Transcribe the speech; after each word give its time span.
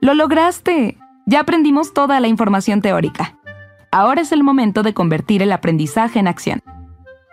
¡Lo 0.00 0.14
lograste! 0.14 0.98
Ya 1.26 1.40
aprendimos 1.40 1.92
toda 1.92 2.20
la 2.20 2.28
información 2.28 2.80
teórica. 2.80 3.36
Ahora 3.92 4.22
es 4.22 4.32
el 4.32 4.42
momento 4.42 4.82
de 4.82 4.94
convertir 4.94 5.42
el 5.42 5.52
aprendizaje 5.52 6.18
en 6.18 6.26
acción. 6.26 6.62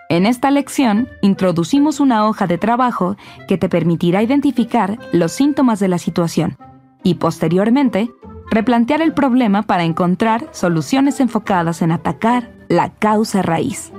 En 0.09 0.25
esta 0.25 0.51
lección, 0.51 1.07
introducimos 1.21 1.99
una 1.99 2.27
hoja 2.27 2.47
de 2.47 2.57
trabajo 2.57 3.17
que 3.47 3.57
te 3.57 3.69
permitirá 3.69 4.21
identificar 4.23 4.97
los 5.11 5.31
síntomas 5.31 5.79
de 5.79 5.87
la 5.87 5.97
situación 5.97 6.57
y 7.03 7.15
posteriormente 7.15 8.09
replantear 8.49 9.01
el 9.01 9.13
problema 9.13 9.63
para 9.63 9.83
encontrar 9.83 10.47
soluciones 10.51 11.19
enfocadas 11.19 11.81
en 11.81 11.91
atacar 11.91 12.51
la 12.69 12.89
causa 12.91 13.41
raíz. 13.41 13.91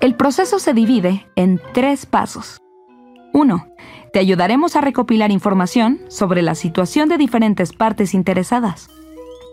El 0.00 0.14
proceso 0.16 0.58
se 0.58 0.74
divide 0.74 1.26
en 1.34 1.60
tres 1.72 2.06
pasos. 2.06 2.58
1. 3.34 3.66
Te 4.12 4.20
ayudaremos 4.20 4.76
a 4.76 4.80
recopilar 4.80 5.32
información 5.32 5.98
sobre 6.08 6.40
la 6.40 6.54
situación 6.54 7.08
de 7.08 7.18
diferentes 7.18 7.72
partes 7.72 8.14
interesadas. 8.14 8.88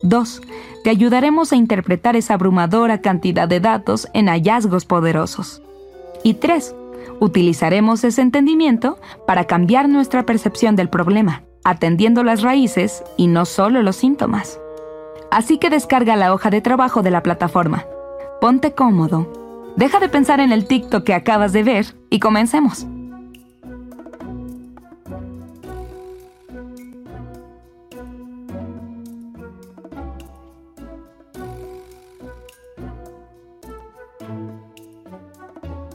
2. 0.04 0.42
Te 0.84 0.92
ayudaremos 0.92 1.52
a 1.52 1.56
interpretar 1.56 2.16
esa 2.16 2.36
abrumadora 2.36 3.02
cantidad 3.02 3.48
de 3.48 3.60
datos 3.60 4.08
en 4.14 4.28
hallazgos 4.28 4.86
poderosos. 4.86 5.64
Y 6.24 6.36
3. 6.36 6.76
Utilizaremos 7.20 8.04
ese 8.04 8.22
entendimiento 8.22 9.00
para 9.26 9.46
cambiar 9.46 9.90
nuestra 9.90 10.28
percepción 10.28 10.76
del 10.76 10.90
problema, 10.90 11.42
atendiendo 11.64 12.24
las 12.24 12.44
raíces 12.44 13.04
y 13.18 13.26
no 13.26 13.46
solo 13.46 13.82
los 13.82 13.96
síntomas. 13.96 14.60
Así 15.32 15.58
que 15.58 15.72
descarga 15.72 16.16
la 16.16 16.34
hoja 16.36 16.52
de 16.52 16.62
trabajo 16.62 17.02
de 17.02 17.10
la 17.10 17.24
plataforma. 17.24 17.86
Ponte 18.40 18.74
cómodo. 18.74 19.74
Deja 19.76 20.00
de 20.00 20.10
pensar 20.10 20.40
en 20.40 20.52
el 20.52 20.68
TikTok 20.68 21.04
que 21.04 21.16
acabas 21.16 21.52
de 21.52 21.64
ver 21.64 21.96
y 22.12 22.20
comencemos. 22.20 22.86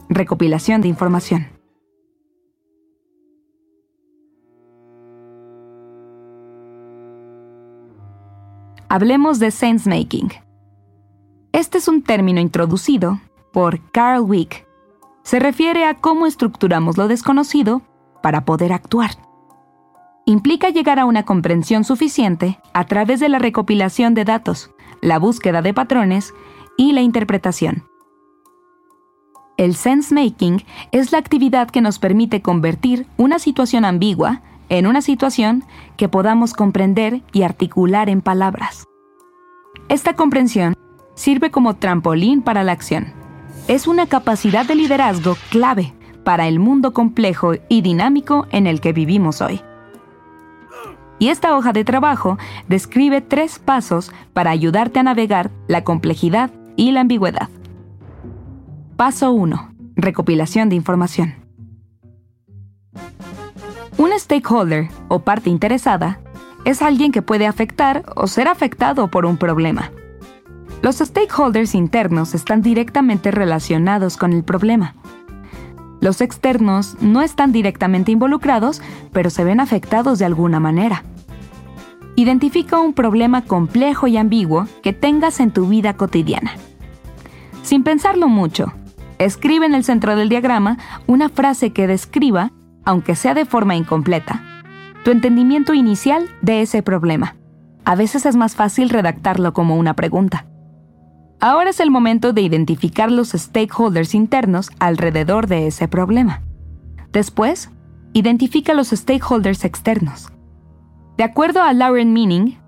Recopilación 0.08 0.82
de 0.82 0.88
información. 0.88 1.48
Hablemos 8.88 9.40
de 9.40 9.50
sense 9.50 9.90
making. 9.90 10.30
Este 11.52 11.78
es 11.78 11.88
un 11.88 12.02
término 12.02 12.40
introducido 12.40 13.20
por 13.52 13.90
Carl 13.90 14.20
Wick. 14.20 14.64
Se 15.24 15.40
refiere 15.40 15.84
a 15.84 15.94
cómo 15.94 16.26
estructuramos 16.26 16.96
lo 16.96 17.08
desconocido 17.08 17.82
para 18.22 18.44
poder 18.44 18.72
actuar. 18.72 19.10
Implica 20.24 20.70
llegar 20.70 21.00
a 21.00 21.04
una 21.04 21.24
comprensión 21.24 21.82
suficiente 21.82 22.60
a 22.74 22.84
través 22.84 23.18
de 23.18 23.28
la 23.28 23.41
recopilación 23.41 24.14
de 24.14 24.24
datos, 24.24 24.70
la 25.00 25.18
búsqueda 25.18 25.62
de 25.62 25.74
patrones 25.74 26.32
y 26.76 26.92
la 26.92 27.00
interpretación. 27.00 27.88
El 29.56 29.74
sense 29.74 30.14
making 30.14 30.62
es 30.92 31.12
la 31.12 31.18
actividad 31.18 31.70
que 31.70 31.80
nos 31.80 31.98
permite 31.98 32.42
convertir 32.42 33.06
una 33.16 33.38
situación 33.38 33.86
ambigua 33.86 34.42
en 34.68 34.86
una 34.86 35.00
situación 35.00 35.64
que 35.96 36.08
podamos 36.08 36.52
comprender 36.52 37.22
y 37.32 37.42
articular 37.42 38.10
en 38.10 38.20
palabras. 38.20 38.84
Esta 39.88 40.14
comprensión 40.14 40.74
sirve 41.14 41.50
como 41.50 41.76
trampolín 41.76 42.42
para 42.42 42.64
la 42.64 42.72
acción. 42.72 43.14
Es 43.66 43.86
una 43.86 44.06
capacidad 44.06 44.66
de 44.66 44.74
liderazgo 44.74 45.36
clave 45.50 45.94
para 46.22 46.48
el 46.48 46.58
mundo 46.58 46.92
complejo 46.92 47.54
y 47.70 47.80
dinámico 47.80 48.46
en 48.50 48.66
el 48.66 48.82
que 48.82 48.92
vivimos 48.92 49.41
hoy. 49.41 49.62
Y 51.18 51.28
esta 51.28 51.56
hoja 51.56 51.72
de 51.72 51.84
trabajo 51.84 52.36
describe 52.68 53.22
tres 53.22 53.58
pasos 53.58 54.12
para 54.34 54.50
ayudarte 54.50 54.98
a 54.98 55.02
navegar 55.02 55.50
la 55.66 55.82
complejidad 55.82 56.50
y 56.76 56.91
la 56.91 57.00
ambigüedad. 57.00 57.48
Paso 58.96 59.30
1. 59.30 59.74
Recopilación 59.94 60.70
de 60.70 60.76
información. 60.76 61.34
Un 63.98 64.10
stakeholder 64.18 64.88
o 65.08 65.18
parte 65.18 65.50
interesada 65.50 66.18
es 66.64 66.80
alguien 66.80 67.12
que 67.12 67.20
puede 67.20 67.46
afectar 67.46 68.04
o 68.16 68.26
ser 68.26 68.48
afectado 68.48 69.08
por 69.08 69.26
un 69.26 69.36
problema. 69.36 69.90
Los 70.80 70.96
stakeholders 70.96 71.74
internos 71.74 72.34
están 72.34 72.62
directamente 72.62 73.30
relacionados 73.30 74.16
con 74.16 74.32
el 74.32 74.44
problema. 74.44 74.94
Los 76.00 76.22
externos 76.22 76.96
no 77.02 77.20
están 77.20 77.52
directamente 77.52 78.12
involucrados, 78.12 78.80
pero 79.12 79.28
se 79.28 79.44
ven 79.44 79.60
afectados 79.60 80.18
de 80.18 80.24
alguna 80.24 80.58
manera. 80.58 81.04
Identifica 82.14 82.78
un 82.78 82.94
problema 82.94 83.42
complejo 83.44 84.06
y 84.06 84.16
ambiguo 84.16 84.66
que 84.82 84.94
tengas 84.94 85.38
en 85.40 85.50
tu 85.50 85.66
vida 85.68 85.98
cotidiana. 85.98 86.52
Sin 87.62 87.82
pensarlo 87.82 88.28
mucho, 88.28 88.72
Escribe 89.19 89.66
en 89.66 89.75
el 89.75 89.84
centro 89.84 90.15
del 90.16 90.28
diagrama 90.28 90.78
una 91.06 91.28
frase 91.28 91.72
que 91.72 91.87
describa, 91.87 92.53
aunque 92.84 93.15
sea 93.15 93.34
de 93.34 93.47
forma 93.47 93.77
incompleta, 93.77 94.43
tu 95.04 95.10
entendimiento 95.10 95.72
inicial 95.72 96.28
de 96.43 96.62
ese 96.62 96.82
problema. 96.82 97.37
A 97.84 97.94
veces 97.94 98.26
es 98.26 98.37
más 98.37 98.56
fácil 98.56 98.91
redactarlo 98.91 99.53
como 99.53 99.76
una 99.76 99.94
pregunta. 99.94 100.47
Ahora 101.41 101.71
es 101.71 101.81
el 101.81 101.91
momento 101.91 102.32
de 102.32 102.41
identificar 102.43 103.10
los 103.12 103.31
stakeholders 103.31 104.15
internos 104.15 104.71
alrededor 104.81 105.47
de 105.47 105.66
ese 105.66 105.87
problema. 105.87 106.43
Después, 107.12 107.71
identifica 108.12 108.75
los 108.75 108.88
stakeholders 108.88 109.65
externos. 109.65 110.32
De 111.16 111.25
acuerdo 111.25 111.62
a 111.62 111.72
Lauren 111.72 112.12
Meaning, 112.12 112.59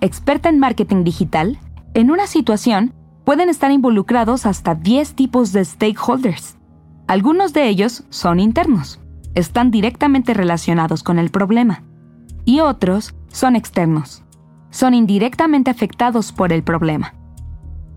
experta 0.00 0.48
en 0.48 0.58
marketing 0.58 1.04
digital, 1.04 1.58
en 1.94 2.10
una 2.10 2.26
situación 2.26 2.92
pueden 3.26 3.48
estar 3.48 3.72
involucrados 3.72 4.46
hasta 4.46 4.76
10 4.76 5.14
tipos 5.16 5.52
de 5.52 5.64
stakeholders. 5.64 6.56
Algunos 7.08 7.52
de 7.52 7.66
ellos 7.66 8.04
son 8.08 8.38
internos, 8.38 9.00
están 9.34 9.72
directamente 9.72 10.32
relacionados 10.32 11.02
con 11.02 11.18
el 11.18 11.30
problema, 11.30 11.82
y 12.44 12.60
otros 12.60 13.16
son 13.26 13.56
externos, 13.56 14.22
son 14.70 14.94
indirectamente 14.94 15.72
afectados 15.72 16.30
por 16.30 16.52
el 16.52 16.62
problema. 16.62 17.14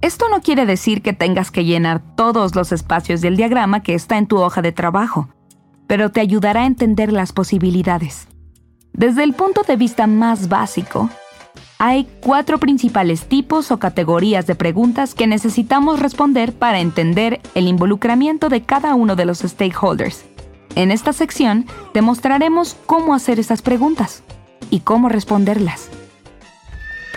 Esto 0.01 0.25
no 0.29 0.41
quiere 0.41 0.65
decir 0.65 1.03
que 1.03 1.13
tengas 1.13 1.51
que 1.51 1.63
llenar 1.63 2.01
todos 2.15 2.55
los 2.55 2.71
espacios 2.71 3.21
del 3.21 3.37
diagrama 3.37 3.83
que 3.83 3.93
está 3.93 4.17
en 4.17 4.25
tu 4.25 4.37
hoja 4.37 4.63
de 4.63 4.71
trabajo, 4.71 5.29
pero 5.85 6.09
te 6.09 6.21
ayudará 6.21 6.63
a 6.63 6.65
entender 6.65 7.13
las 7.13 7.33
posibilidades. 7.33 8.27
Desde 8.93 9.23
el 9.23 9.33
punto 9.33 9.61
de 9.61 9.75
vista 9.75 10.07
más 10.07 10.49
básico, 10.49 11.07
hay 11.81 12.07
cuatro 12.19 12.59
principales 12.59 13.23
tipos 13.23 13.71
o 13.71 13.79
categorías 13.79 14.45
de 14.45 14.53
preguntas 14.53 15.15
que 15.15 15.27
necesitamos 15.27 16.01
responder 16.01 16.51
para 16.51 16.81
entender 16.81 17.39
el 17.55 17.67
involucramiento 17.67 18.49
de 18.49 18.63
cada 18.63 18.95
uno 18.95 19.15
de 19.15 19.23
los 19.23 19.39
stakeholders. 19.39 20.25
En 20.75 20.91
esta 20.91 21.13
sección 21.13 21.65
te 21.93 22.01
mostraremos 22.01 22.75
cómo 22.85 23.15
hacer 23.15 23.39
esas 23.39 23.61
preguntas 23.61 24.23
y 24.69 24.81
cómo 24.81 25.07
responderlas. 25.07 25.89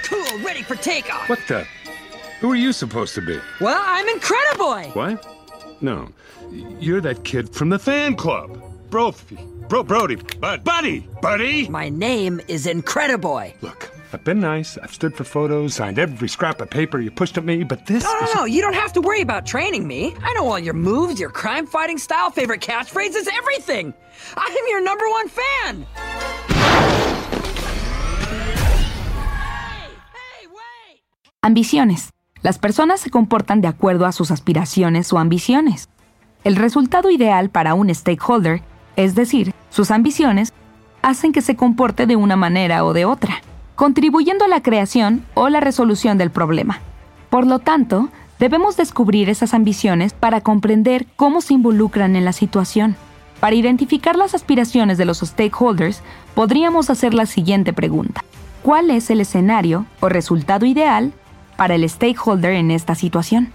Cool, 0.09 0.45
ready 0.45 0.63
for 0.63 0.77
takeoff. 0.77 1.29
What 1.29 1.41
the? 1.49 1.65
Who 2.41 2.53
are 2.53 2.61
you 2.61 2.73
supposed 2.73 3.17
to 3.17 3.21
be? 3.21 3.39
Well, 3.61 3.81
I'm 3.85 4.07
Incrediboy. 4.07 4.95
What? 4.95 5.27
No. 5.81 6.09
You're 6.81 7.01
that 7.03 7.25
kid 7.25 7.49
from 7.53 7.69
the 7.69 7.79
fan 7.79 8.15
club. 8.15 8.57
Brophy. 8.91 9.39
Bro, 9.69 9.85
Brody. 9.85 10.17
Bud, 10.41 10.63
buddy. 10.63 11.09
Buddy. 11.21 11.69
My 11.69 11.89
name 11.89 12.41
is 12.47 12.67
Incrediboy. 12.67 13.55
Look, 13.63 13.91
I've 14.15 14.25
been 14.25 14.41
nice. 14.41 14.77
I've 14.77 14.93
stood 14.93 15.15
for 15.15 15.25
photos, 15.25 15.75
signed 15.75 15.99
every 15.99 16.29
scrap 16.29 16.61
of 16.61 16.69
paper 16.69 17.01
you 17.01 17.11
pushed 17.11 17.39
at 17.39 17.45
me, 17.45 17.65
but 17.65 17.87
this 17.87 18.05
No, 18.05 18.13
no, 18.13 18.27
is... 18.27 18.35
no, 18.35 18.45
you 18.45 18.61
don't 18.61 18.75
have 18.75 18.93
to 18.93 19.01
worry 19.01 19.23
about 19.23 19.47
training 19.47 19.87
me. 19.87 20.15
I 20.23 20.35
know 20.35 20.47
all 20.47 20.59
your 20.59 20.75
moves, 20.75 21.19
your 21.19 21.31
crime 21.31 21.67
fighting 21.67 21.99
style, 21.99 22.31
favorite 22.31 22.61
catchphrases, 22.61 23.27
everything. 23.39 23.95
I'm 24.37 24.65
your 24.69 24.83
number 24.85 25.09
one 25.09 25.29
fan. 25.29 25.87
Hey, 29.25 29.97
hey, 30.13 30.47
wait. 30.49 31.01
Ambiciones. 31.43 32.11
Las 32.43 32.59
personas 32.59 33.01
se 33.01 33.11
comportan 33.11 33.61
de 33.61 33.69
acuerdo 33.69 34.05
a 34.05 34.13
sus 34.13 34.31
aspiraciones 34.31 35.13
o 35.13 35.19
ambiciones. 35.19 35.89
El 36.45 36.57
resultado 36.57 37.11
ideal 37.11 37.51
para 37.51 37.75
un 37.75 37.95
stakeholder, 37.95 38.63
es 38.97 39.15
decir, 39.15 39.55
sus 39.71 39.91
ambiciones, 39.91 40.53
hacen 41.03 41.33
que 41.33 41.41
se 41.41 41.57
comporte 41.57 42.07
de 42.07 42.17
una 42.17 42.37
manera 42.37 42.85
o 42.85 42.93
de 42.93 43.05
otra 43.05 43.41
contribuyendo 43.83 44.45
a 44.45 44.49
la 44.49 44.63
creación 44.63 45.27
o 45.35 45.49
la 45.49 45.59
resolución 45.59 46.17
del 46.17 46.31
problema. 46.31 46.79
Por 47.31 47.49
lo 47.49 47.59
tanto, 47.59 48.11
debemos 48.39 48.77
descubrir 48.77 49.29
esas 49.29 49.55
ambiciones 49.55 50.13
para 50.13 50.41
comprender 50.41 51.09
cómo 51.17 51.41
se 51.41 51.55
involucran 51.55 52.15
en 52.15 52.25
la 52.25 52.33
situación. 52.33 52.95
Para 53.41 53.57
identificar 53.57 54.15
las 54.15 54.37
aspiraciones 54.37 54.99
de 54.99 55.05
los 55.05 55.19
stakeholders, 55.19 56.01
podríamos 56.37 56.91
hacer 56.91 57.13
la 57.13 57.27
siguiente 57.27 57.73
pregunta. 57.73 58.21
¿Cuál 58.63 58.89
es 58.89 59.11
el 59.11 59.21
escenario 59.21 59.85
o 59.99 60.09
resultado 60.09 60.65
ideal 60.65 61.13
para 61.57 61.75
el 61.75 61.89
stakeholder 61.91 62.53
en 62.53 62.71
esta 62.71 62.95
situación? 62.95 63.53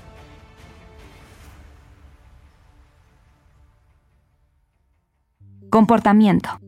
Comportamiento. 5.69 6.59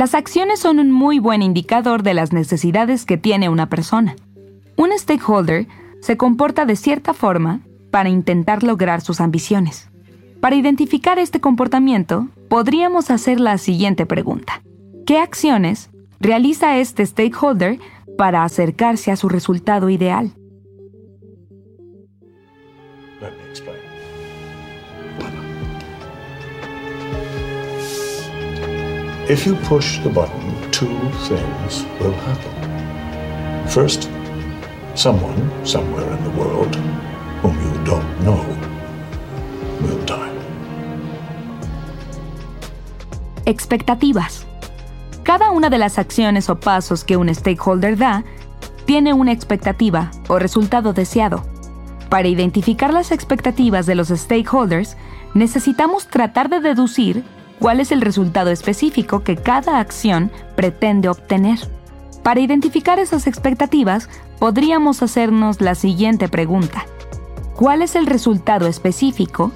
Las 0.00 0.14
acciones 0.14 0.60
son 0.60 0.78
un 0.78 0.90
muy 0.90 1.18
buen 1.18 1.42
indicador 1.42 2.02
de 2.02 2.14
las 2.14 2.32
necesidades 2.32 3.04
que 3.04 3.18
tiene 3.18 3.50
una 3.50 3.68
persona. 3.68 4.16
Un 4.78 4.98
stakeholder 4.98 5.68
se 6.00 6.16
comporta 6.16 6.64
de 6.64 6.74
cierta 6.74 7.12
forma 7.12 7.60
para 7.90 8.08
intentar 8.08 8.62
lograr 8.62 9.02
sus 9.02 9.20
ambiciones. 9.20 9.90
Para 10.40 10.56
identificar 10.56 11.18
este 11.18 11.42
comportamiento, 11.42 12.28
podríamos 12.48 13.10
hacer 13.10 13.40
la 13.40 13.58
siguiente 13.58 14.06
pregunta. 14.06 14.62
¿Qué 15.04 15.18
acciones 15.18 15.90
realiza 16.18 16.78
este 16.78 17.04
stakeholder 17.04 17.78
para 18.16 18.42
acercarse 18.42 19.12
a 19.12 19.16
su 19.16 19.28
resultado 19.28 19.90
ideal? 19.90 20.32
If 29.30 29.46
you 29.46 29.54
push 29.68 30.00
the 30.00 30.08
button, 30.08 30.56
two 30.72 30.98
things 31.28 31.86
will 32.00 32.16
happen. 32.26 33.68
First, 33.68 34.08
someone 34.96 35.48
somewhere 35.64 36.10
in 36.16 36.24
the 36.24 36.30
world 36.30 36.74
whom 37.40 37.54
you 37.62 37.84
don't 37.84 38.20
know 38.24 38.44
will 39.82 40.04
die. 40.04 40.32
Expectativas. 43.44 44.46
Cada 45.22 45.52
una 45.52 45.70
de 45.70 45.78
las 45.78 46.00
acciones 46.00 46.50
o 46.50 46.58
pasos 46.58 47.04
que 47.04 47.16
un 47.16 47.32
stakeholder 47.32 47.96
da 47.96 48.24
tiene 48.84 49.12
una 49.12 49.30
expectativa 49.30 50.10
o 50.26 50.40
resultado 50.40 50.92
deseado. 50.92 51.44
Para 52.08 52.26
identificar 52.26 52.92
las 52.92 53.12
expectativas 53.12 53.86
de 53.86 53.94
los 53.94 54.08
stakeholders, 54.08 54.96
necesitamos 55.34 56.08
tratar 56.08 56.48
de 56.48 56.58
deducir 56.58 57.24
cuál 57.60 57.78
es 57.78 57.92
el 57.92 58.00
resultado 58.00 58.50
específico 58.50 59.22
que 59.22 59.36
cada 59.36 59.78
acción 59.78 60.32
pretende 60.56 61.08
obtener. 61.08 61.58
Para 62.24 62.40
identificar 62.40 62.98
esas 62.98 63.26
expectativas, 63.26 64.08
podríamos 64.38 65.02
hacernos 65.02 65.60
la 65.60 65.74
siguiente 65.74 66.28
pregunta. 66.28 66.86
¿Cuál 67.54 67.82
es 67.82 67.94
el 67.94 68.06
resultado 68.06 68.66
específico 68.66 69.52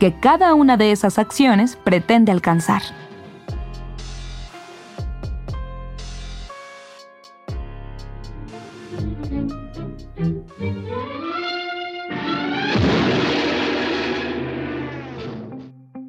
que 0.00 0.18
cada 0.18 0.54
una 0.54 0.76
de 0.76 0.92
esas 0.92 1.18
acciones 1.18 1.76
pretende 1.76 2.32
alcanzar? 2.32 2.82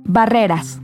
Barreras. 0.04 0.80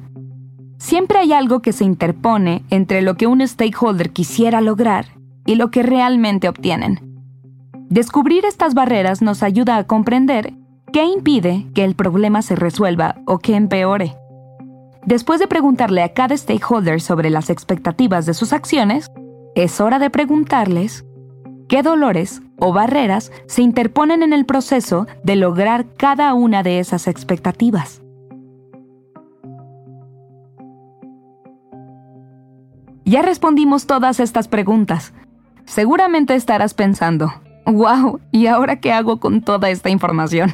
Siempre 0.94 1.18
hay 1.18 1.34
algo 1.34 1.63
que 1.63 1.74
se 1.74 1.86
interpone 1.86 2.63
entre 2.69 3.01
lo 3.01 3.16
que 3.16 3.25
un 3.25 3.42
stakeholder 3.48 4.12
quisiera 4.12 4.62
lograr 4.62 5.07
y 5.44 5.56
lo 5.56 5.72
que 5.72 5.81
realmente 5.81 6.48
obtienen. 6.48 7.00
Descubrir 7.90 8.45
estas 8.45 8.75
barreras 8.75 9.24
nos 9.24 9.42
ayuda 9.42 9.78
a 9.78 9.86
comprender 9.86 10.54
qué 10.92 11.06
impide 11.06 11.66
que 11.74 11.84
el 11.84 11.95
problema 11.95 12.44
se 12.44 12.56
resuelva 12.56 13.16
o 13.25 13.40
que 13.40 13.56
empeore. 13.56 14.16
Después 15.04 15.40
de 15.40 15.48
preguntarle 15.48 16.04
a 16.04 16.13
cada 16.13 16.38
stakeholder 16.38 17.01
sobre 17.01 17.31
las 17.31 17.50
expectativas 17.50 18.28
de 18.28 18.36
sus 18.36 18.54
acciones, 18.54 19.10
es 19.56 19.81
hora 19.81 19.98
de 19.98 20.12
preguntarles 20.12 21.06
qué 21.68 21.81
dolores 21.81 22.44
o 22.60 22.72
barreras 22.72 23.31
se 23.48 23.63
interponen 23.63 24.22
en 24.22 24.31
el 24.31 24.45
proceso 24.45 25.07
de 25.24 25.38
lograr 25.38 25.88
cada 25.98 26.36
una 26.36 26.62
de 26.62 26.78
esas 26.78 27.07
expectativas. 27.07 28.03
Ya 33.13 33.21
respondimos 33.21 33.86
todas 33.86 34.19
estas 34.19 34.48
preguntas. 34.48 35.13
Seguramente 35.65 36.33
estarás 36.33 36.74
pensando, 36.74 37.31
wow, 37.68 38.19
¿y 38.31 38.48
ahora 38.48 38.80
qué 38.80 38.92
hago 38.92 39.19
con 39.19 39.42
toda 39.42 39.69
esta 39.69 39.92
información? 39.92 40.51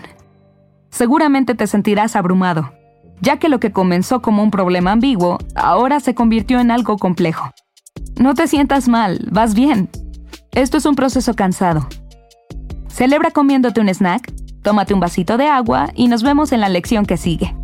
Seguramente 0.90 1.56
te 1.56 1.68
sentirás 1.68 2.18
abrumado, 2.18 2.74
ya 3.22 3.38
que 3.38 3.48
lo 3.48 3.62
que 3.62 3.72
comenzó 3.72 4.22
como 4.22 4.44
un 4.44 4.52
problema 4.52 4.92
ambiguo 4.92 5.38
ahora 5.56 6.02
se 6.02 6.16
convirtió 6.16 6.60
en 6.60 6.70
algo 6.70 6.98
complejo. 6.98 7.50
No 8.20 8.34
te 8.34 8.46
sientas 8.46 8.90
mal, 8.90 9.26
vas 9.32 9.54
bien. 9.54 9.90
Esto 10.52 10.80
es 10.80 10.86
un 10.86 10.96
proceso 10.96 11.36
cansado. 11.36 11.88
Celebra 12.90 13.32
comiéndote 13.32 13.80
un 13.80 13.88
snack, 13.88 14.34
tómate 14.64 14.94
un 14.94 15.00
vasito 15.00 15.38
de 15.38 15.48
agua 15.48 15.92
y 15.96 16.10
nos 16.10 16.24
vemos 16.24 16.52
en 16.52 16.60
la 16.60 16.68
lección 16.68 17.06
que 17.06 17.16
sigue. 17.16 17.56